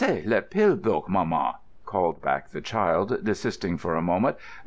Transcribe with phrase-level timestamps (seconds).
[0.03, 1.53] "C'est le pibrock, maman,"
[1.85, 4.35] called back the child, desisting for a moment.